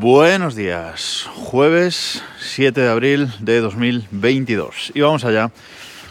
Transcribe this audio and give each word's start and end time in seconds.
Buenos 0.00 0.54
días, 0.54 1.28
jueves 1.34 2.22
7 2.38 2.80
de 2.80 2.88
abril 2.88 3.32
de 3.40 3.58
2022 3.58 4.92
y 4.94 5.00
vamos 5.00 5.24
allá 5.24 5.50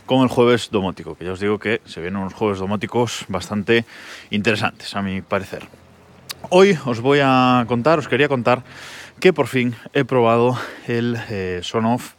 con 0.05 0.23
el 0.23 0.27
jueves 0.27 0.67
domótico, 0.71 1.15
que 1.15 1.23
ya 1.23 1.31
os 1.31 1.39
digo 1.39 1.57
que 1.57 1.79
se 1.85 2.01
vienen 2.01 2.19
unos 2.19 2.33
jueves 2.33 2.59
domóticos 2.59 3.23
bastante 3.29 3.85
interesantes 4.29 4.93
a 4.93 5.01
mi 5.01 5.21
parecer. 5.21 5.69
Hoy 6.49 6.77
os 6.85 6.99
voy 6.99 7.19
a 7.23 7.63
contar, 7.69 7.97
os 7.97 8.09
quería 8.09 8.27
contar 8.27 8.61
que 9.21 9.31
por 9.31 9.47
fin 9.47 9.73
he 9.93 10.03
probado 10.03 10.59
el 10.87 11.17
eh, 11.29 11.61
Sonoff 11.63 12.15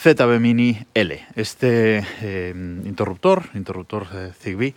ZB 0.00 0.40
Mini 0.40 0.78
L, 0.94 1.26
este 1.36 2.06
eh, 2.22 2.54
interruptor, 2.86 3.50
interruptor 3.52 4.06
eh, 4.14 4.32
Zigbee 4.40 4.74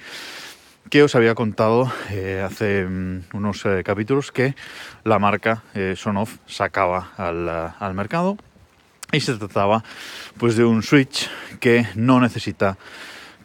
que 0.90 1.04
os 1.04 1.16
había 1.16 1.36
contado 1.36 1.92
eh, 2.10 2.44
hace 2.44 2.86
mm, 2.86 3.22
unos 3.34 3.64
eh, 3.66 3.84
capítulos 3.84 4.32
que 4.32 4.56
la 5.04 5.20
marca 5.20 5.64
eh, 5.76 5.94
Sonoff 5.96 6.38
sacaba 6.48 7.12
al, 7.16 7.48
al, 7.48 7.94
mercado 7.94 8.38
y 9.12 9.20
se 9.20 9.36
trataba 9.36 9.84
pues 10.38 10.56
de 10.56 10.66
un 10.66 10.82
switch 10.82 11.30
que 11.60 11.86
no 11.96 12.20
necesita 12.20 12.78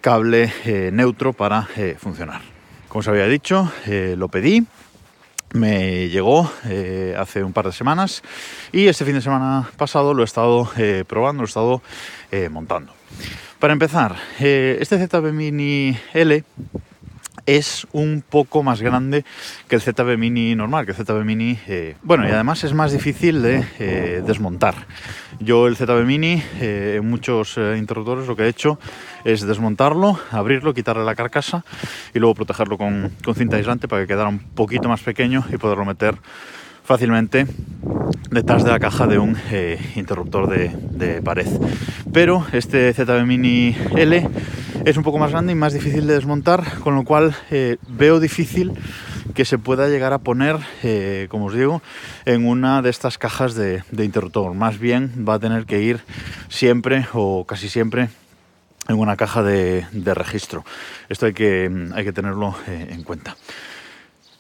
cable 0.01 0.53
neutro 0.93 1.33
para 1.33 1.67
funcionar. 1.97 2.43
Como 2.89 3.01
os 3.01 3.09
había 3.09 3.27
dicho, 3.27 3.73
lo 3.87 4.29
pedí, 4.29 4.67
me 5.55 6.11
llegó 6.11 6.51
hace 7.17 7.43
un 7.43 7.55
par 7.55 7.65
de 7.65 7.73
semanas 7.73 8.23
y 8.71 8.89
este 8.89 9.07
fin 9.07 9.15
de 9.15 9.23
semana 9.23 9.67
pasado 9.79 10.13
lo 10.13 10.21
he 10.21 10.27
estado 10.27 10.71
probando, 11.09 11.43
lo 11.43 11.47
he 11.47 11.49
estado 11.49 11.83
montando. 12.51 12.93
Para 13.59 13.73
empezar, 13.73 14.15
este 14.39 14.99
ZB 14.99 15.33
Mini 15.33 15.97
L 16.13 16.45
es 17.47 17.87
un 17.93 18.23
poco 18.29 18.63
más 18.63 18.81
grande 18.81 19.25
que 19.69 19.77
el 19.77 19.83
ZB 19.83 20.17
Mini 20.17 20.55
normal, 20.55 20.87
que 20.87 20.93
el 20.93 20.97
ZB 20.97 21.25
Mini... 21.25 21.59
Eh, 21.67 21.97
bueno, 22.03 22.27
y 22.27 22.31
además 22.31 22.65
es 22.65 22.73
más 22.73 22.93
difícil 22.93 23.43
de 23.43 23.65
eh, 23.79 24.23
desmontar. 24.27 24.75
Yo 25.41 25.67
el 25.67 25.77
ZB 25.77 26.05
Mini, 26.05 26.43
eh, 26.61 26.97
en 26.99 27.09
muchos 27.09 27.59
interruptores 27.77 28.27
lo 28.27 28.37
que 28.37 28.45
he 28.45 28.49
hecho 28.49 28.79
es 29.25 29.47
desmontarlo, 29.47 30.19
abrirlo, 30.31 30.75
quitarle 30.75 31.05
la 31.05 31.15
carcasa 31.15 31.65
y 32.15 32.19
luego 32.19 32.35
protegerlo 32.35 32.79
con, 32.79 33.11
cinta 33.35 33.57
aislante 33.57 33.89
para 33.89 34.03
que 34.03 34.09
quedara 34.09 34.29
un 34.29 34.39
poquito 34.39 34.89
más 34.89 35.01
pequeño 35.01 35.45
y 35.53 35.57
poderlo 35.57 35.85
meter 35.85 36.17
fácilmente 36.85 37.47
detrás 38.31 38.65
de 38.65 38.71
la 38.71 38.79
caja 38.79 39.07
de 39.07 39.19
un 39.19 39.37
interruptor 39.97 40.49
de, 40.49 40.71
de, 40.91 41.23
pared. 41.23 41.47
Pero 42.13 42.47
este 42.53 42.93
ZB 42.93 43.25
Mini 43.25 43.75
L 43.97 44.29
es 44.85 44.97
un 44.99 45.03
poco 45.03 45.19
más 45.19 45.31
grande 45.31 45.53
y 45.53 45.55
más 45.55 45.73
difícil 45.73 46.07
de 46.07 46.15
desmontar, 46.15 46.81
con 46.81 46.95
lo 46.95 47.05
cual 47.05 47.35
eh, 47.51 47.79
veo 47.89 48.21
difícil 48.21 48.73
que 49.35 49.45
se 49.47 49.57
pueda 49.57 49.89
llegar 49.89 50.13
a 50.13 50.19
poner, 50.19 50.59
eh, 50.83 51.27
como 51.31 51.47
os 51.47 51.55
digo, 51.55 51.81
en 52.27 52.47
una 52.47 52.83
de 52.83 52.91
estas 52.91 53.17
cajas 53.17 53.55
de, 53.55 53.83
interruptor. 53.97 54.53
Más 54.55 54.79
bien 54.79 55.25
va 55.27 55.35
a 55.35 55.39
tener 55.39 55.65
que 55.65 55.81
ir 55.81 56.01
siempre 56.49 57.07
o 57.15 57.45
casi 57.47 57.71
siempre 57.71 58.11
en 58.87 58.99
una 58.99 59.17
caja 59.17 59.43
de, 59.43 59.87
registro. 60.15 60.65
Esto 61.09 61.27
hay 61.27 61.33
que, 61.33 61.89
hay 61.95 62.05
que 62.05 62.13
tenerlo 62.13 62.55
eh, 62.69 62.89
en 62.91 63.03
cuenta. 63.05 63.37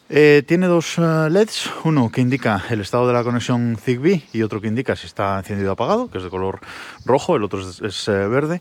Tiene 0.06 0.66
dos 0.66 0.98
LEDs, 0.98 1.70
uno 1.82 2.12
que 2.12 2.20
indica 2.20 2.62
el 2.70 2.82
estado 2.82 3.08
de 3.08 3.14
la 3.14 3.24
conexión 3.24 3.76
Zigbee 3.82 4.22
y 4.32 4.42
otro 4.42 4.60
que 4.60 4.68
indica 4.68 4.94
si 4.94 5.06
está 5.06 5.38
encendido 5.38 5.70
o 5.70 5.72
apagado, 5.72 6.08
que 6.08 6.18
es 6.18 6.24
de 6.24 6.30
color 6.30 6.60
rojo, 7.04 7.34
el 7.34 7.42
otro 7.42 7.60
es, 7.60 8.06
verde. 8.06 8.60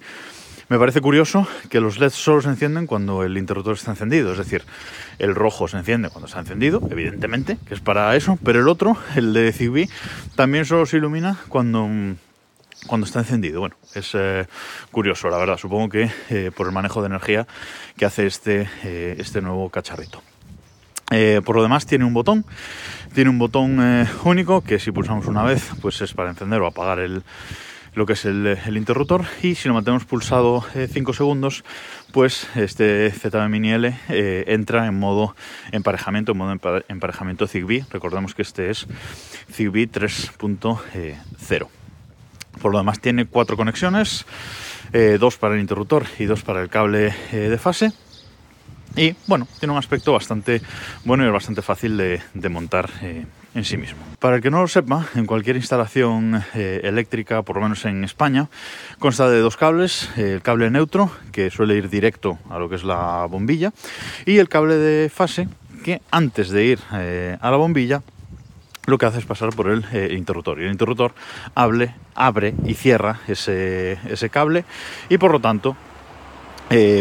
Me 0.70 0.80
parece 0.80 1.02
curioso 1.02 1.48
que 1.70 1.82
los 1.82 2.00
LEDs 2.00 2.14
solo 2.14 2.42
se 2.42 2.50
encienden 2.50 2.88
cuando 2.88 3.24
el 3.24 3.38
interruptor 3.38 3.76
está 3.76 3.92
encendido, 3.92 4.32
es 4.32 4.38
decir, 4.38 4.64
el 5.20 5.36
rojo 5.36 5.68
se 5.68 5.78
enciende 5.78 6.10
cuando 6.10 6.28
está 6.28 6.40
encendido, 6.40 6.82
evidentemente, 6.90 7.58
que 7.68 7.74
es 7.74 7.82
para 7.82 8.16
eso, 8.16 8.38
pero 8.44 8.60
el 8.62 8.68
otro, 8.70 8.98
el 9.16 9.34
de 9.34 9.52
Zigbee, 9.52 9.90
también 10.36 10.66
solo 10.66 10.86
se 10.86 10.98
ilumina 10.98 11.38
cuando, 11.50 11.90
cuando 12.88 13.06
está 13.06 13.20
encendido. 13.20 13.60
Bueno, 13.60 13.76
es 13.94 14.12
eh, 14.14 14.48
curioso, 14.92 15.30
la 15.30 15.38
verdad, 15.38 15.58
supongo 15.58 15.90
que 15.90 16.10
eh, 16.30 16.52
por 16.56 16.68
el 16.68 16.74
manejo 16.74 17.02
de 17.02 17.08
energía 17.08 17.46
que 17.98 18.06
hace 18.06 18.26
este, 18.26 18.70
eh, 18.84 19.16
este 19.20 19.42
nuevo 19.42 19.70
cacharrito. 19.70 20.22
Por 21.46 21.56
lo 21.56 21.62
demás 21.62 21.86
tiene 21.86 22.06
un 22.06 22.14
botón, 22.16 22.44
tiene 23.14 23.30
un 23.30 23.38
botón 23.38 24.08
único 24.24 24.62
que 24.62 24.80
si 24.80 24.90
pulsamos 24.90 25.28
una 25.28 25.44
vez 25.44 25.70
pues 25.80 26.02
es 26.02 26.12
para 26.12 26.32
encender 26.32 26.60
o 26.62 26.66
apagar 26.66 26.98
el, 26.98 27.22
lo 27.96 28.06
que 28.06 28.14
es 28.14 28.26
el, 28.26 28.46
el, 28.46 28.78
interruptor. 28.78 29.26
Y 29.42 29.56
si 29.56 29.68
lo 29.68 29.74
mantenemos 29.74 30.06
pulsado 30.06 30.64
5 30.74 31.12
eh, 31.12 31.16
segundos 31.16 31.64
pues 32.12 32.48
este 32.56 33.12
ZB 33.12 33.50
Mini 33.50 33.72
L 33.72 34.00
eh, 34.10 34.44
entra 34.48 34.86
en 34.86 34.98
modo 35.00 35.36
emparejamiento, 35.72 36.34
en 36.34 36.38
modo 36.38 36.58
emparejamiento 36.88 37.48
Zigbee, 37.48 37.86
recordemos 37.90 38.36
que 38.36 38.44
este 38.44 38.70
es 38.70 38.86
Zigbee 39.52 39.90
3.0. 39.90 41.68
Por 42.62 42.72
lo 42.72 42.78
demás 42.78 43.00
tiene 43.00 43.26
cuatro 43.26 43.58
conexiones, 43.58 44.26
eh, 44.94 45.18
dos 45.20 45.38
para 45.38 45.56
el 45.56 45.62
interruptor 45.62 46.06
y 46.20 46.26
dos 46.26 46.44
para 46.44 46.62
el 46.62 46.70
cable 46.70 47.14
de 47.32 47.58
fase. 47.58 47.94
Y 48.96 49.16
bueno, 49.26 49.48
tiene 49.60 49.72
un 49.72 49.80
aspecto 49.80 50.14
bastante 50.14 50.62
bueno 51.04 51.26
y 51.26 51.32
bastante 51.32 51.62
fácil 51.62 51.98
de, 51.98 52.50
montar 52.50 52.90
eh, 53.02 53.26
en 53.56 53.66
sí 53.66 53.78
mismo. 53.78 54.00
Para 54.20 54.38
el 54.38 54.42
que 54.42 54.50
no 54.50 54.62
lo 54.62 54.68
sepa, 54.68 55.06
en 55.16 55.26
cualquier 55.26 55.56
instalación 55.56 56.44
eh, 56.56 56.82
eléctrica, 56.84 57.42
por 57.44 57.58
lo 57.58 57.64
menos 57.64 57.86
en 57.86 58.04
España, 58.04 58.48
consta 59.00 59.30
de 59.30 59.40
dos 59.40 59.58
cables, 59.58 60.10
el 60.18 60.42
cable 60.42 60.70
neutro, 60.70 61.12
que 61.32 61.52
suele 61.52 61.76
ir 61.76 61.90
directo 61.90 62.40
a 62.50 62.58
lo 62.58 62.70
que 62.70 62.76
es 62.76 62.84
la 62.84 63.26
bombilla, 63.30 63.74
y 64.26 64.38
el 64.38 64.50
cable 64.50 64.76
de 64.76 65.10
fase, 65.10 65.48
que 65.84 66.02
antes 66.12 66.50
de 66.50 66.66
ir 66.66 66.80
eh, 66.94 67.38
a 67.42 67.52
la 67.52 67.58
bombilla, 67.58 68.02
lo 68.86 68.98
que 68.98 69.06
hace 69.06 69.20
es 69.20 69.26
pasar 69.26 69.50
por 69.50 69.70
el 69.70 69.86
eh, 69.94 70.14
interruptor. 70.18 70.60
Y 70.60 70.66
el 70.66 70.72
interruptor 70.72 71.14
abre 71.56 72.54
y 72.66 72.74
cierra 72.74 73.22
ese, 73.28 73.98
ese 74.10 74.30
cable, 74.30 74.66
y 75.10 75.18
por 75.18 75.32
lo 75.32 75.40
tanto, 75.40 75.76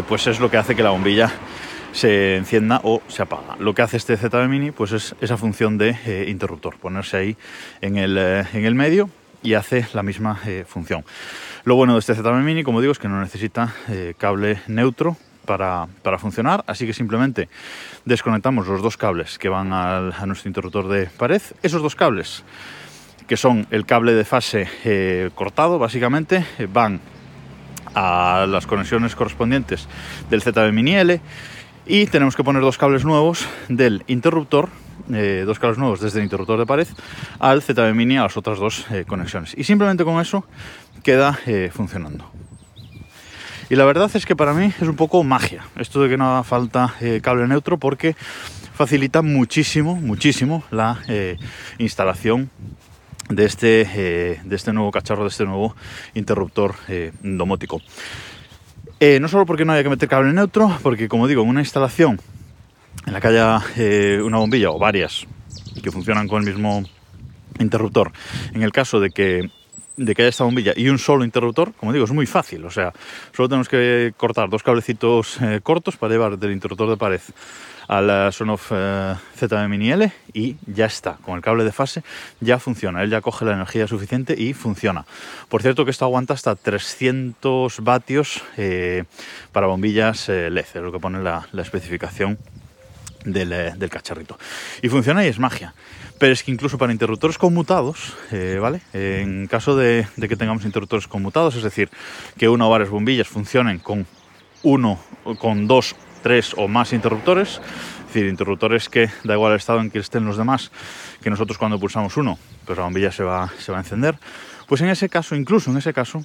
pues 0.07 0.27
es 0.27 0.39
lo 0.39 0.51
que 0.51 0.59
hace 0.59 0.77
que 0.77 0.83
la 0.83 0.91
bombilla 0.91 1.33
se 1.93 2.37
encienda 2.37 2.81
o 2.83 3.03
se 3.09 3.23
apaga. 3.23 3.57
Lo 3.59 3.75
que 3.75 3.83
hace 3.83 3.99
este 3.99 4.17
ZB 4.17 4.49
Mini 4.49 4.71
pues 4.71 4.93
es 4.93 5.15
esa 5.21 5.37
función 5.37 5.79
de 5.79 5.97
eh, 6.07 6.27
interruptor, 6.29 6.77
ponerse 6.79 7.17
ahí 7.19 7.37
en 7.81 7.97
el, 7.97 8.17
eh, 8.19 8.45
en 8.53 8.65
el, 8.65 8.75
medio 8.75 9.11
y 9.43 9.55
hace 9.55 9.87
la 9.93 10.03
misma 10.03 10.41
eh, 10.47 10.65
función. 10.67 11.05
Lo 11.65 11.77
bueno 11.77 11.93
de 11.93 12.01
este 12.01 12.15
ZB 12.15 12.43
Mini, 12.43 12.65
como 12.65 12.81
digo, 12.81 12.93
es 12.93 12.99
que 12.99 13.09
no 13.09 13.21
necesita 13.21 13.73
cable 14.19 14.61
neutro 14.67 15.17
para, 15.45 15.87
para, 16.03 16.19
funcionar, 16.19 16.65
así 16.67 16.87
que 16.87 16.93
simplemente 16.93 17.49
desconectamos 18.05 18.67
los 18.67 18.83
dos 18.83 18.97
cables 18.97 19.39
que 19.39 19.49
van 19.49 19.73
a 19.73 20.27
nuestro 20.27 20.49
interruptor 20.49 20.89
de 20.89 21.07
pared. 21.07 21.43
Esos 21.63 21.83
dos 21.83 21.95
cables, 21.95 22.43
que 23.29 23.37
son 23.37 23.67
el 23.71 23.87
cable 23.87 24.15
de 24.15 24.25
fase 24.25 25.31
cortado, 25.35 25.79
básicamente, 25.79 26.45
van 26.73 27.01
a 27.95 28.47
las 28.49 28.67
conexiones 28.67 29.15
correspondientes 29.15 29.87
del 30.31 30.43
ZB 30.43 30.73
Mini 30.73 30.97
L 30.97 31.21
y 31.87 32.07
tenemos 32.07 32.37
que 32.37 32.45
poner 32.45 32.63
dos 32.63 32.79
cables 32.79 33.05
nuevos 33.05 33.47
del 33.69 34.05
interruptor, 34.07 34.69
eh, 35.13 35.43
dos 35.47 35.59
cables 35.59 35.79
nuevos 35.79 36.01
desde 36.01 36.21
el 36.21 36.25
interruptor 36.25 36.59
de 36.59 36.67
pared 36.67 36.87
al 37.39 37.63
ZB 37.63 37.95
Mini 37.95 38.17
a 38.17 38.23
las 38.23 38.37
otras 38.37 38.59
dos 38.59 38.87
eh, 38.91 39.05
conexiones. 39.07 39.55
Y 39.57 39.65
simplemente 39.65 40.05
con 40.05 40.21
eso 40.21 40.45
queda 41.03 41.39
eh, 41.47 41.71
funcionando. 41.73 42.31
Y 43.69 43.77
la 43.77 43.85
verdad 43.85 44.11
es 44.15 44.27
que 44.27 44.37
para 44.37 44.53
mí 44.53 44.73
es 44.81 44.89
un 44.89 44.97
poco 44.97 45.25
magia 45.25 45.65
esto 45.77 46.03
de 46.03 46.09
que 46.09 46.17
no 46.17 46.31
haga 46.31 46.45
falta 46.45 46.95
cable 47.23 47.49
neutro 47.49 47.79
porque 47.79 48.15
facilita 48.75 49.23
muchísimo, 49.23 49.97
muchísimo 49.97 50.63
la 50.71 50.99
instalación 51.79 52.51
de 53.31 53.47
este, 53.47 54.41
de 54.45 54.57
este 54.57 54.75
nuevo 54.75 54.91
cacharro, 54.91 55.23
de 55.23 55.31
este 55.31 55.47
nuevo 55.47 55.75
interruptor 56.13 56.75
domótico. 57.23 57.81
Eh, 59.05 59.19
no 59.19 59.27
solo 59.27 59.47
porque 59.47 59.65
no 59.65 59.73
haya 59.73 59.83
que 59.83 59.89
meter 59.89 60.09
cable 60.09 60.33
neutro, 60.33 60.79
porque 60.81 61.09
como 61.09 61.27
digo, 61.27 61.43
en 61.43 61.49
una 61.49 61.61
instalación 61.61 62.21
en 63.05 63.13
la 63.13 63.21
que 63.21 63.27
haya 63.27 63.59
eh, 63.77 64.21
una 64.25 64.39
bombilla 64.39 64.71
o 64.71 64.79
varias 64.79 65.27
que 65.83 65.91
funcionan 65.91 66.29
con 66.29 66.41
el 66.41 66.49
mismo 66.49 66.85
interruptor, 67.59 68.13
en 68.55 68.63
el 68.63 68.71
caso 68.71 69.01
de 69.01 69.11
que, 69.11 69.51
de 69.97 70.15
que 70.15 70.23
haya 70.23 70.31
esta 70.31 70.45
bombilla 70.45 70.73
y 70.77 70.89
un 70.89 70.99
solo 70.99 71.25
interruptor, 71.25 71.73
como 71.75 71.93
digo, 71.93 72.05
es 72.05 72.13
muy 72.13 72.27
fácil. 72.27 72.65
O 72.65 72.71
sea, 72.71 72.93
solo 73.33 73.49
tenemos 73.49 73.69
que 73.69 74.13
cortar 74.17 74.49
dos 74.49 74.63
cablecitos 74.63 75.41
eh, 75.41 75.61
cortos 75.63 75.97
para 75.97 76.13
llevar 76.13 76.39
del 76.39 76.53
interruptor 76.53 76.91
de 76.91 76.97
pared 76.97 77.21
al 77.89 78.33
Sonoff 78.33 78.71
eh, 78.75 79.15
ZB 79.37 79.69
Mini 79.69 79.91
L 79.93 80.13
y 80.33 80.57
ya 80.67 80.87
está. 80.87 81.19
Con 81.23 81.37
el 81.37 81.43
cable 81.43 81.65
de 81.65 81.73
fase 81.73 82.03
ya 82.41 82.59
funciona. 82.59 83.03
Él 83.03 83.11
ya 83.11 83.21
coge 83.21 83.45
la 83.45 83.53
energía 83.53 83.87
suficiente 83.87 84.35
y 84.37 84.55
funciona. 84.55 85.05
Por 85.49 85.63
cierto 85.63 85.85
que 85.85 85.91
esto 85.91 86.05
aguanta 86.05 86.35
hasta 86.35 86.55
300 86.55 87.81
vatios 87.81 88.43
eh, 88.57 89.05
para 89.53 89.67
bombillas 89.67 90.29
eh, 90.29 90.51
LED, 90.51 90.67
es 90.75 90.83
lo 90.83 90.93
que 90.93 90.99
pone 90.99 91.23
la 91.23 91.47
especificación 91.59 92.39
del, 93.25 93.53
eh, 93.53 93.73
del, 93.77 93.91
cacharrito. 93.91 94.39
Y 94.83 94.89
funciona 94.89 95.25
y 95.25 95.29
es 95.29 95.39
magia. 95.39 95.75
Pero 96.19 96.33
es 96.33 96.43
que 96.43 96.51
incluso 96.53 96.79
para 96.79 96.93
interruptores 96.93 97.39
conmutados, 97.39 98.15
eh, 98.31 98.59
¿vale? 98.61 98.81
En 98.93 99.47
caso 99.49 99.77
de, 99.77 100.07
de, 100.17 100.29
que 100.29 100.37
tengamos 100.37 100.65
interruptores 100.65 101.09
conmutados, 101.09 101.57
es 101.57 101.63
decir, 101.63 101.91
que 102.39 102.49
una 102.49 102.67
o 102.67 102.71
varias 102.71 102.91
bombillas 102.91 103.27
funcionen 103.27 103.79
con 103.79 104.07
uno, 104.63 105.01
con 105.39 105.67
dos 105.67 105.97
tres 106.23 106.55
o 106.57 106.69
más 106.69 106.93
interruptores, 106.93 107.61
es 108.01 108.07
decir, 108.07 108.27
interruptores 108.27 108.89
que 108.89 109.11
da 109.25 109.35
igual 109.35 109.53
el 109.53 109.59
estado 109.59 109.81
en 109.81 109.91
que 109.91 109.99
estén 109.99 110.25
los 110.25 110.37
demás, 110.37 110.71
que 111.21 111.31
nosotros 111.31 111.59
cuando 111.59 111.79
pulsamos 111.79 112.17
uno, 112.17 112.39
pues 112.65 112.79
la 112.79 112.85
bombilla 112.85 113.11
se 113.11 113.25
va, 113.25 113.51
se 113.59 113.73
va 113.73 113.79
a 113.79 113.81
encender, 113.81 114.19
pues 114.67 114.81
en 114.81 114.89
ese 114.89 115.09
caso, 115.09 115.35
incluso 115.35 115.71
en 115.71 115.77
ese 115.77 115.93
caso, 115.93 116.25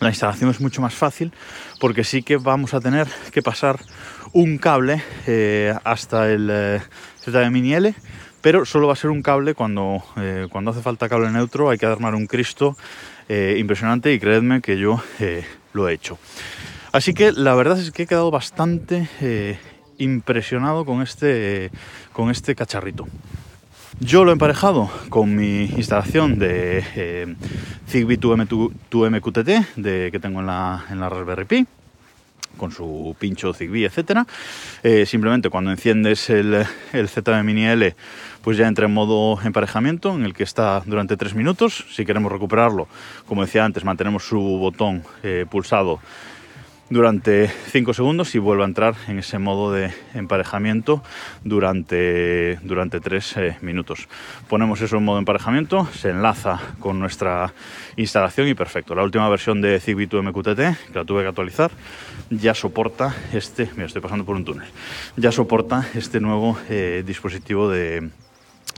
la 0.00 0.08
instalación 0.08 0.50
es 0.50 0.60
mucho 0.60 0.82
más 0.82 0.94
fácil 0.94 1.32
porque 1.80 2.04
sí 2.04 2.22
que 2.22 2.36
vamos 2.36 2.74
a 2.74 2.80
tener 2.80 3.06
que 3.32 3.42
pasar 3.42 3.80
un 4.32 4.58
cable 4.58 5.02
eh, 5.26 5.74
hasta 5.84 6.30
el 6.30 6.50
eh, 6.50 7.50
Mini 7.50 7.74
L, 7.74 7.94
pero 8.42 8.64
solo 8.64 8.86
va 8.86 8.92
a 8.92 8.96
ser 8.96 9.10
un 9.10 9.22
cable 9.22 9.54
cuando, 9.54 10.02
eh, 10.16 10.46
cuando 10.50 10.70
hace 10.70 10.82
falta 10.82 11.08
cable 11.08 11.30
neutro, 11.30 11.70
hay 11.70 11.78
que 11.78 11.86
armar 11.86 12.14
un 12.14 12.26
Cristo 12.26 12.76
eh, 13.28 13.56
impresionante 13.58 14.12
y 14.12 14.20
creedme 14.20 14.60
que 14.60 14.78
yo 14.78 15.02
lo 15.72 15.88
he 15.88 15.94
hecho. 15.94 16.18
Así 16.92 17.14
que 17.14 17.32
la 17.32 17.54
verdad 17.54 17.78
es 17.78 17.90
que 17.90 18.04
he 18.04 18.06
quedado 18.06 18.30
bastante 18.30 19.58
impresionado 19.98 20.84
con 20.84 21.02
este, 21.02 21.70
con 22.12 22.30
este 22.30 22.54
cacharrito. 22.54 23.06
Yo 24.00 24.24
lo 24.24 24.30
he 24.30 24.34
emparejado 24.34 24.90
con 25.08 25.34
mi 25.34 25.64
instalación 25.64 26.38
de 26.38 26.84
eh, 26.96 27.34
Zigbee 27.88 28.20
2M, 28.20 28.46
2MQTT 28.90 29.74
de, 29.76 30.10
que 30.12 30.18
tengo 30.18 30.40
en 30.40 30.46
la, 30.46 30.84
en 30.90 31.00
la 31.00 31.08
Raspberry 31.08 31.46
Pi 31.46 31.66
con 32.58 32.72
su 32.72 33.16
pincho 33.18 33.54
Zigbee, 33.54 33.86
etcétera. 33.86 34.26
Eh, 34.82 35.06
simplemente 35.06 35.48
cuando 35.48 35.70
enciendes 35.70 36.28
el, 36.28 36.64
el 36.92 37.08
ZB 37.08 37.42
Mini 37.42 37.66
L, 37.66 37.96
pues 38.42 38.58
ya 38.58 38.68
entra 38.68 38.86
en 38.86 38.92
modo 38.92 39.40
emparejamiento, 39.42 40.14
en 40.14 40.24
el 40.24 40.34
que 40.34 40.42
está 40.42 40.82
durante 40.84 41.16
tres 41.16 41.34
minutos. 41.34 41.86
Si 41.90 42.04
queremos 42.04 42.30
recuperarlo, 42.30 42.88
como 43.26 43.44
decía 43.44 43.64
antes, 43.64 43.84
mantenemos 43.84 44.24
su 44.24 44.38
botón 44.38 45.04
eh, 45.22 45.46
pulsado 45.50 46.00
durante 46.88 47.48
5 47.48 47.94
segundos 47.94 48.34
y 48.34 48.38
vuelve 48.38 48.62
a 48.62 48.66
entrar 48.66 48.94
en 49.08 49.18
ese 49.18 49.38
modo 49.38 49.72
de 49.72 49.92
emparejamiento 50.14 51.02
durante, 51.42 52.58
durante 52.62 53.00
3 53.00 53.60
minutos. 53.62 54.08
Ponemos 54.48 54.80
eso 54.80 54.96
en 54.96 55.04
modo 55.04 55.18
emparejamiento, 55.18 55.86
se 55.86 56.10
enlaza 56.10 56.60
con 56.78 57.00
nuestra 57.00 57.52
instalación 57.96 58.48
y 58.48 58.54
perfecto. 58.54 58.94
La 58.94 59.02
última 59.02 59.28
versión 59.28 59.60
de 59.60 59.80
Zigbee 59.80 60.08
2MQTT, 60.08 60.76
que 60.92 60.98
la 60.98 61.04
tuve 61.04 61.22
que 61.22 61.28
actualizar, 61.28 61.70
ya 62.30 62.54
soporta 62.54 63.14
este, 63.32 63.68
mira, 63.74 63.86
estoy 63.86 64.02
pasando 64.02 64.24
por 64.24 64.36
un 64.36 64.44
túnel, 64.44 64.68
ya 65.16 65.32
soporta 65.32 65.88
este 65.94 66.20
nuevo 66.20 66.58
eh, 66.68 67.02
dispositivo 67.04 67.68
de, 67.68 68.10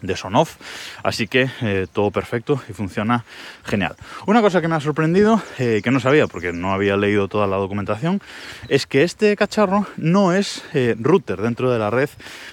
de 0.03 0.17
Sonoff. 0.17 0.57
Así 1.03 1.27
que 1.27 1.51
eh, 1.63 1.87
todo 1.93 2.11
perfecto 2.11 2.61
y 2.69 2.73
funciona 2.73 3.25
genial. 3.65 3.97
Una 4.27 4.41
cosa 4.41 4.61
que 4.61 4.69
me 4.69 4.77
ha 4.77 4.81
sorprendido, 4.81 5.43
eh, 5.59 5.81
que 5.83 5.91
no 5.91 6.01
sabía 6.01 6.27
porque 6.27 6.53
no 6.53 6.73
había 6.73 6.97
leído 6.97 7.29
toda 7.29 7.47
la 7.47 7.57
documentación, 7.57 8.21
es 8.69 8.87
que 8.87 9.03
este 9.03 9.37
cacharro 9.37 9.87
no 9.97 10.33
es 10.33 10.63
eh, 10.75 10.95
router 10.99 11.41
dentro 11.41 11.71
de 11.71 11.79
la 11.79 11.91
red 11.91 12.09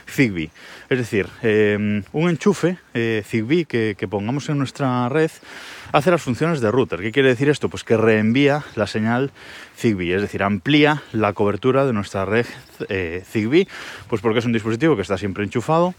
Zigbee. 0.07 0.51
Es 0.87 0.99
decir, 0.99 1.27
un 2.11 2.29
enchufe 2.29 2.77
Zigbee 2.93 3.65
que, 3.65 4.07
pongamos 4.07 4.47
en 4.49 4.59
nuestra 4.59 5.09
red 5.09 5.31
hace 5.91 6.11
las 6.11 6.21
funciones 6.21 6.61
de 6.61 6.69
router. 6.69 7.01
¿Qué 7.01 7.11
quiere 7.11 7.29
decir 7.29 7.49
esto? 7.49 7.69
Pues 7.69 7.83
que 7.83 7.97
reenvía 7.97 8.63
la 8.75 8.85
señal 8.85 9.31
Zigbee, 9.75 10.13
es 10.13 10.21
decir, 10.21 10.43
amplía 10.43 11.01
la 11.11 11.33
cobertura 11.33 11.87
de 11.87 11.93
nuestra 11.93 12.25
red 12.25 12.45
Zigbee, 13.25 13.67
pues 14.07 14.21
porque 14.21 14.39
es 14.39 14.45
un 14.45 14.53
dispositivo 14.53 14.95
que 14.95 15.01
está 15.01 15.17
siempre 15.17 15.43
enchufado 15.43 15.95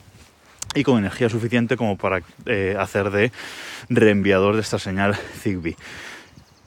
y 0.77 0.85
con 0.85 0.99
energía 0.99 1.29
suficiente 1.29 1.77
como 1.77 1.97
para 1.97 2.23
eh, 2.45 2.77
hacer 2.79 3.11
de 3.11 3.33
reenviador 3.89 4.55
de 4.55 4.61
esta 4.61 4.79
señal 4.79 5.17
Zigbee. 5.41 5.77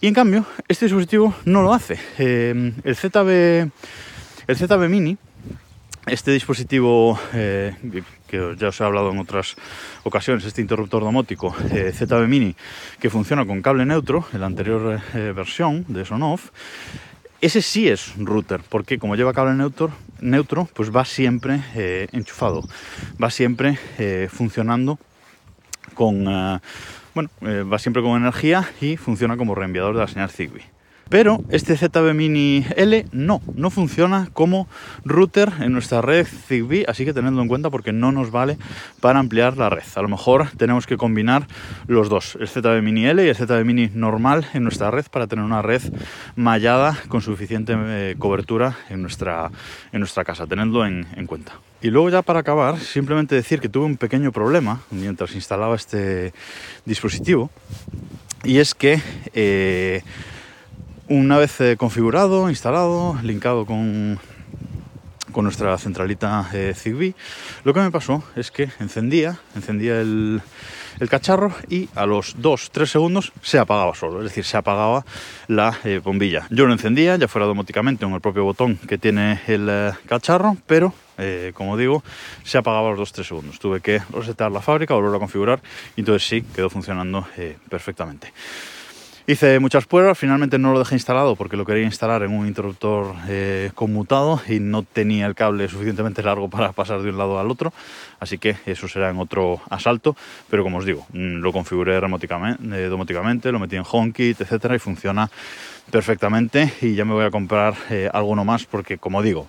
Y 0.01 0.07
en 0.07 0.13
cambio, 0.13 0.45
este 0.67 0.85
dispositivo 0.85 1.35
no 1.45 1.61
lo 1.61 1.73
hace. 1.73 2.00
Eh, 2.17 2.73
el 2.83 2.95
ZB, 2.95 3.69
el 4.47 4.56
ZB 4.56 4.89
Mini, 4.89 5.17
este 6.07 6.31
dispositivo 6.31 7.19
eh, 7.33 7.75
que 8.27 8.56
ya 8.57 8.69
os 8.69 8.79
he 8.79 8.83
hablado 8.83 9.11
en 9.11 9.19
otras 9.19 9.56
ocasiones, 10.03 10.45
este 10.45 10.62
interruptor 10.62 11.03
domótico 11.03 11.53
eh, 11.71 11.91
ZB 11.94 12.27
Mini, 12.27 12.55
que 13.00 13.09
funciona 13.09 13.45
con 13.45 13.62
cable 13.62 13.85
neutro, 13.85 14.25
en 14.33 14.39
la 14.39 14.45
anterior 14.45 15.01
versión 15.35 15.85
de 15.89 16.05
Sonoff, 16.05 16.50
ese 17.41 17.62
sí 17.62 17.88
es 17.88 18.13
router, 18.18 18.62
porque 18.68 19.00
como 19.00 19.15
lleva 19.15 19.33
cable 19.33 19.53
neutro, 19.53 19.91
neutro 20.19 20.68
pues 20.74 20.94
va 20.94 21.06
siempre 21.06 21.62
eh, 21.75 22.07
enchufado, 22.12 22.63
va 23.21 23.30
siempre 23.30 23.80
eh, 23.97 24.27
funcionando 24.31 25.00
con, 25.94 26.27
eh, 26.27 26.59
bueno, 27.13 27.30
va 27.41 27.80
siempre 27.80 28.01
con 28.01 28.19
energía 28.19 28.69
y 28.81 28.97
funciona 28.97 29.38
como 29.38 29.56
reenviador 29.56 29.95
de 29.95 30.01
la 30.01 30.07
señal 30.07 30.30
Zigbee. 30.30 30.78
Pero 31.09 31.44
este 31.50 31.75
ZB 31.75 32.13
Mini 32.13 32.65
L 32.75 33.06
no, 33.11 33.41
no 33.56 33.69
funciona 33.71 34.29
como 34.31 34.67
router 35.03 35.51
en 35.59 35.73
nuestra 35.73 36.01
red 36.01 36.27
Zigbee, 36.27 36.85
así 36.88 37.03
que 37.03 37.13
tenedlo 37.13 37.41
en 37.41 37.47
cuenta 37.47 37.71
porque 37.71 37.91
no 37.91 38.11
nos 38.11 38.29
vale 38.29 38.57
para 39.01 39.19
ampliar 39.19 39.57
la 39.57 39.69
red. 39.69 39.83
A 39.95 40.01
lo 40.01 40.07
mejor 40.07 40.50
tenemos 40.57 40.85
que 40.85 40.97
combinar 40.97 41.47
los 41.88 42.09
dos, 42.09 42.38
el 42.39 42.47
ZB 42.47 42.83
Mini 42.83 43.06
L 43.06 43.25
y 43.25 43.29
el 43.29 43.35
ZB 43.35 43.65
Mini 43.65 43.89
normal 43.94 44.47
en 44.53 44.63
nuestra 44.63 44.91
red 44.91 45.06
para 45.11 45.25
tener 45.25 45.44
una 45.44 45.63
red 45.63 45.81
mallada 46.35 46.97
con 47.07 47.21
suficiente 47.21 47.73
eh, 47.75 48.15
cobertura 48.19 48.77
en 48.89 49.01
nuestra, 49.01 49.50
en 49.91 50.00
nuestra 50.00 50.23
casa. 50.23 50.45
Tenedlo 50.45 50.85
en, 50.85 51.07
en 51.15 51.25
cuenta. 51.25 51.53
Y 51.81 51.89
luego 51.89 52.09
ya 52.09 52.21
para 52.21 52.39
acabar, 52.39 52.77
simplemente 52.77 53.35
decir 53.35 53.59
que 53.59 53.69
tuve 53.69 53.85
un 53.85 53.97
pequeño 53.97 54.31
problema 54.31 54.81
mientras 54.91 55.33
instalaba 55.33 55.75
este 55.75 56.33
dispositivo 56.85 57.50
y 58.44 58.57
es 58.59 58.73
que 58.73 59.01
eh, 59.33 60.01
una 61.09 61.38
vez 61.39 61.59
eh, 61.59 61.75
configurado, 61.75 62.50
instalado, 62.50 63.17
linkado 63.23 63.65
con, 63.65 64.19
con 65.31 65.44
nuestra 65.44 65.77
centralita 65.77 66.47
eh, 66.53 66.73
Zigbee, 66.75 67.15
lo 67.63 67.73
que 67.73 67.79
me 67.79 67.89
pasó 67.89 68.23
es 68.35 68.51
que 68.51 68.69
encendía, 68.79 69.39
encendía 69.56 70.00
el, 70.01 70.41
el 71.00 71.09
cacharro 71.09 71.51
y 71.67 71.89
a 71.95 72.06
los 72.06 72.38
2-3 72.38 72.85
segundos 72.85 73.31
se 73.41 73.57
apagaba 73.57 73.95
solo, 73.95 74.19
es 74.19 74.25
decir, 74.25 74.45
se 74.45 74.57
apagaba 74.57 75.03
la 75.47 75.77
eh, 75.83 76.00
bombilla. 76.03 76.45
Yo 76.51 76.67
lo 76.67 76.73
encendía, 76.73 77.15
ya 77.15 77.27
fuera 77.27 77.47
domóticamente 77.47 78.05
con 78.05 78.13
el 78.13 78.21
propio 78.21 78.44
botón 78.44 78.77
que 78.77 79.00
tiene 79.00 79.41
el 79.47 79.67
eh, 79.69 79.91
cacharro, 80.07 80.57
pero 80.67 80.94
como 81.53 81.75
digo, 81.75 82.01
se 82.45 82.57
apagaba 82.57 82.88
a 82.88 82.94
los 82.94 83.13
2-3 83.13 83.23
segundos. 83.25 83.59
Tuve 83.59 83.81
que 83.81 84.01
resetar 84.13 84.53
la 84.53 84.62
fábrica, 84.62 84.94
volverlo 84.94 85.17
a 85.17 85.19
configurar 85.19 85.59
y 85.97 86.00
entonces 86.00 86.25
sí, 86.25 86.44
quedó 86.55 86.69
funcionando 86.69 87.27
perfectamente. 87.67 88.31
Hice 89.29 89.59
muchas 89.59 89.85
pruebas, 89.85 90.17
finalmente 90.17 90.57
no 90.57 90.73
lo 90.73 90.79
dejé 90.79 90.95
instalado 90.95 91.35
porque 91.35 91.55
lo 91.55 91.63
quería 91.63 91.83
instalar 91.83 92.23
en 92.23 92.31
un 92.31 92.47
interruptor 92.47 93.13
eh, 93.27 93.69
conmutado 93.75 94.41
y 94.49 94.59
no 94.59 94.81
tenía 94.81 95.27
el 95.27 95.35
cable 95.35 95.67
suficientemente 95.67 96.23
largo 96.23 96.49
para 96.49 96.71
pasar 96.71 97.03
de 97.03 97.12
un 97.12 97.19
lado 97.19 97.39
al 97.39 97.51
otro, 97.51 97.71
así 98.19 98.39
que 98.39 98.55
eso 98.65 98.88
será 98.88 99.12
en 99.12 99.19
otro 99.19 99.62
asalto, 99.69 100.17
pero 100.50 100.63
como 100.63 100.79
os 100.79 100.86
digo, 100.86 101.05
mm, 101.13 101.41
lo 101.41 101.51
configuré 101.51 102.00
remóticamente, 102.00 102.63
eh, 102.75 102.88
domóticamente, 102.88 103.51
lo 103.51 103.59
metí 103.59 103.75
en 103.75 103.83
HomeKit, 103.88 104.41
etcétera, 104.41 104.75
y 104.75 104.79
funciona 104.79 105.29
perfectamente 105.91 106.74
y 106.81 106.95
ya 106.95 107.05
me 107.05 107.13
voy 107.13 107.25
a 107.25 107.29
comprar 107.29 107.75
eh, 107.91 108.09
alguno 108.12 108.43
más 108.45 108.65
porque, 108.65 108.98
como 108.98 109.21
digo, 109.21 109.48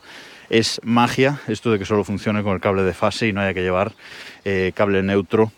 es 0.51 0.79
magia 0.85 1.41
esto 1.49 1.71
de 1.71 1.79
que 1.79 1.87
solo 1.87 2.05
funcione 2.05 2.43
con 2.43 2.53
el 2.53 2.61
cable 2.61 2.83
de 2.83 2.93
fase 2.93 3.29
y 3.29 3.33
no 3.33 3.41
haya 3.41 3.55
que 3.55 3.63
llevar 3.63 3.93
eh, 4.45 4.73
cable 4.75 5.03
neutro 5.03 5.53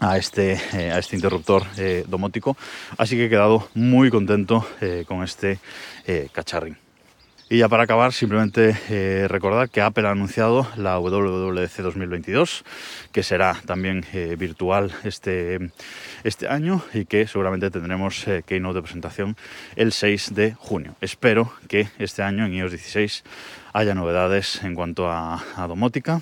a 0.00 0.16
este, 0.18 0.60
eh, 0.74 0.92
a 0.92 0.98
este 0.98 1.16
interruptor 1.16 1.64
eh, 1.76 2.04
domótico. 2.06 2.56
Así 2.98 3.16
que 3.16 3.26
he 3.26 3.28
quedado 3.28 3.68
muy 3.74 4.10
contento 4.10 4.66
eh, 4.80 5.04
con 5.06 5.22
este 5.22 5.58
cacharrín. 6.32 6.76
Y 7.48 7.58
ya 7.58 7.68
para 7.68 7.84
acabar, 7.84 8.12
simplemente 8.12 8.76
eh, 8.90 9.28
recordar 9.28 9.70
que 9.70 9.80
Apple 9.80 10.08
ha 10.08 10.10
anunciado 10.10 10.66
la 10.76 10.98
WWDC 10.98 11.76
2022, 11.76 12.64
que 13.12 13.22
será 13.22 13.56
también 13.64 14.04
virtual 14.36 14.92
este, 15.04 15.70
este 16.24 16.48
año 16.48 16.82
y 16.92 17.04
que 17.04 17.28
seguramente 17.28 17.70
tendremos 17.70 18.26
eh, 18.26 18.42
keynote 18.44 18.74
de 18.74 18.82
presentación 18.82 19.36
el 19.76 19.92
6 19.92 20.34
de 20.34 20.54
junio. 20.54 20.96
Espero 21.00 21.52
que 21.68 21.88
este 22.00 22.24
año 22.24 22.46
en 22.46 22.54
iOS 22.54 22.72
16 22.72 23.22
haya 23.72 23.94
novedades 23.94 24.64
en 24.64 24.74
cuanto 24.74 25.08
a 25.08 25.40
domótica 25.68 26.20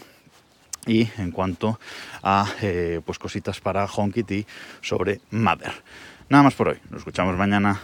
y 0.87 1.09
en 1.19 1.31
cuanto 1.31 1.79
a 2.23 2.47
eh, 2.63 3.01
pues 3.05 3.19
cositas 3.19 3.61
para 3.61 3.87
HomeKit 3.87 4.31
y 4.31 4.47
sobre 4.81 5.21
Mother. 5.31 5.73
Nada 6.29 6.45
más 6.45 6.55
por 6.55 6.69
hoy. 6.69 6.79
Nos 6.91 7.01
escuchamos 7.01 7.37
mañana. 7.37 7.81